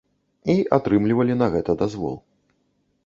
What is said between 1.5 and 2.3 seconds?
гэта дазвол.